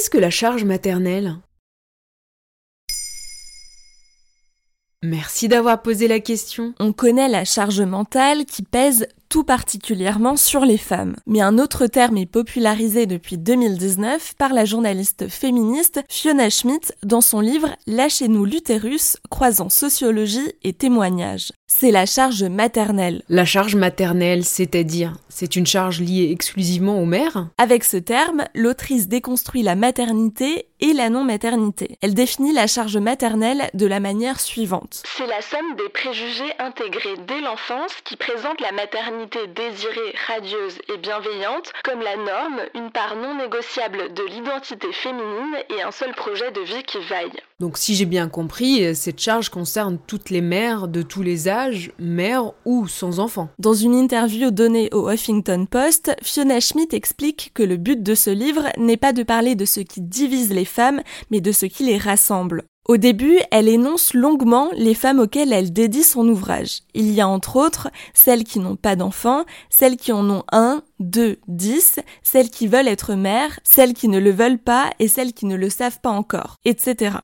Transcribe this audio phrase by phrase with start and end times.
[0.00, 1.36] Qu'est-ce que la charge maternelle?
[5.02, 6.72] Merci d'avoir posé la question.
[6.80, 11.14] On connaît la charge mentale qui pèse tout particulièrement sur les femmes.
[11.26, 17.20] Mais un autre terme est popularisé depuis 2019 par la journaliste féministe Fiona Schmidt dans
[17.20, 21.52] son livre Lâchez-nous l'utérus, croisant sociologie et témoignage.
[21.68, 23.22] C'est la charge maternelle.
[23.28, 27.46] La charge maternelle, c'est-à-dire, c'est une charge liée exclusivement aux mères?
[27.58, 31.96] Avec ce terme, l'autrice déconstruit la maternité et la non-maternité.
[32.02, 35.04] Elle définit la charge maternelle de la manière suivante.
[35.16, 40.98] C'est la somme des préjugés intégrés dès l'enfance qui présentent la maternité désirée, radieuse et
[40.98, 46.50] bienveillante comme la norme, une part non négociable de l'identité féminine et un seul projet
[46.52, 47.40] de vie qui vaille.
[47.58, 51.92] Donc si j'ai bien compris, cette charge concerne toutes les mères de tous les âges,
[51.98, 53.48] mères ou sans enfants.
[53.58, 58.30] Dans une interview donnée au Huffington Post, Fiona Schmidt explique que le but de ce
[58.30, 61.84] livre n'est pas de parler de ce qui divise les femmes, mais de ce qui
[61.84, 62.64] les rassemble.
[62.90, 66.80] Au début, elle énonce longuement les femmes auxquelles elle dédie son ouvrage.
[66.92, 70.82] Il y a entre autres celles qui n'ont pas d'enfants, celles qui en ont un,
[70.98, 75.34] deux, dix, celles qui veulent être mères, celles qui ne le veulent pas et celles
[75.34, 77.18] qui ne le savent pas encore, etc.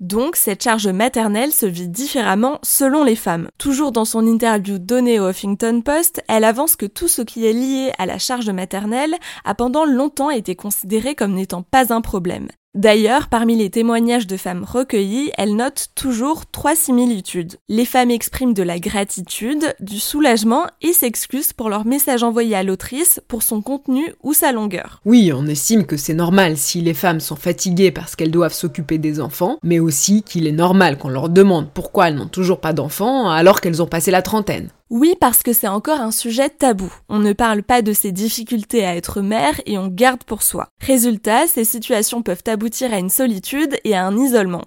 [0.00, 3.48] Donc, cette charge maternelle se vit différemment selon les femmes.
[3.56, 7.54] Toujours dans son interview donnée au Huffington Post, elle avance que tout ce qui est
[7.54, 12.48] lié à la charge maternelle a pendant longtemps été considéré comme n'étant pas un problème.
[12.76, 17.56] D'ailleurs, parmi les témoignages de femmes recueillies, elle note toujours trois similitudes.
[17.68, 22.62] Les femmes expriment de la gratitude, du soulagement et s'excusent pour leur message envoyé à
[22.62, 25.00] l'autrice, pour son contenu ou sa longueur.
[25.04, 28.98] Oui, on estime que c'est normal si les femmes sont fatiguées parce qu'elles doivent s'occuper
[28.98, 32.72] des enfants, mais aussi qu'il est normal qu'on leur demande pourquoi elles n'ont toujours pas
[32.72, 34.70] d'enfants alors qu'elles ont passé la trentaine.
[34.90, 36.92] Oui, parce que c'est encore un sujet tabou.
[37.08, 40.66] On ne parle pas de ces difficultés à être mère et on garde pour soi.
[40.80, 44.64] Résultat, ces situations peuvent aboutir à une solitude et à un isolement.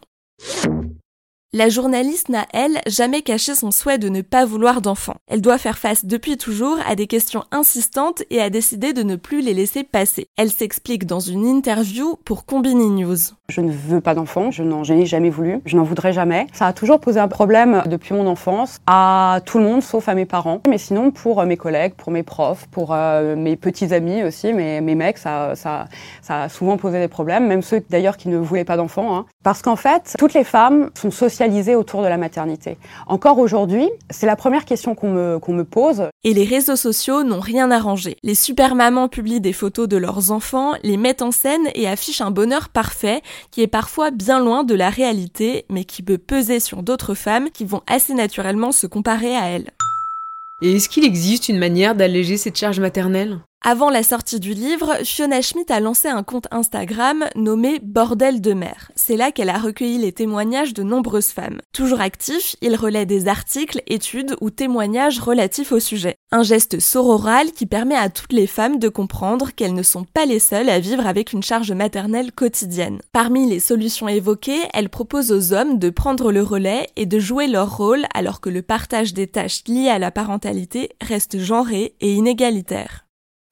[1.55, 5.17] La journaliste n'a, elle, jamais caché son souhait de ne pas vouloir d'enfants.
[5.27, 9.15] Elle doit faire face depuis toujours à des questions insistantes et a décidé de ne
[9.15, 10.25] plus les laisser passer.
[10.35, 13.17] Elle s'explique dans une interview pour Combini News.
[13.49, 16.47] Je ne veux pas d'enfants, je n'en ai jamais voulu, je n'en voudrais jamais.
[16.53, 20.15] Ça a toujours posé un problème depuis mon enfance à tout le monde sauf à
[20.15, 20.59] mes parents.
[20.67, 24.81] Mais sinon pour mes collègues, pour mes profs, pour euh, mes petits amis aussi, mes,
[24.81, 25.53] mecs, ça,
[26.29, 29.15] a souvent posé des problèmes, même ceux d'ailleurs qui ne voulaient pas d'enfants.
[29.15, 29.25] Hein.
[29.43, 31.11] Parce qu'en fait, toutes les femmes sont
[31.75, 32.77] autour de la maternité.
[33.07, 36.09] Encore aujourd'hui, c'est la première question qu'on me, qu'on me pose.
[36.23, 38.17] Et les réseaux sociaux n'ont rien arrangé.
[38.23, 42.21] Les super mamans publient des photos de leurs enfants, les mettent en scène et affichent
[42.21, 43.21] un bonheur parfait
[43.51, 47.49] qui est parfois bien loin de la réalité, mais qui peut peser sur d'autres femmes
[47.51, 49.71] qui vont assez naturellement se comparer à elles.
[50.61, 53.39] Et est-ce qu'il existe une manière d'alléger cette charge maternelle?
[53.65, 58.51] Avant la sortie du livre, Fiona Schmidt a lancé un compte Instagram nommé Bordel de
[58.51, 58.91] mer.
[58.95, 61.61] C'est là qu'elle a recueilli les témoignages de nombreuses femmes.
[61.71, 66.15] Toujours actif, il relaie des articles, études ou témoignages relatifs au sujet.
[66.33, 70.25] Un geste sororal qui permet à toutes les femmes de comprendre qu'elles ne sont pas
[70.25, 72.99] les seules à vivre avec une charge maternelle quotidienne.
[73.13, 77.47] Parmi les solutions évoquées, elle propose aux hommes de prendre le relais et de jouer
[77.47, 82.13] leur rôle alors que le partage des tâches liées à la parentalité reste genré et
[82.13, 83.02] inégalitaire.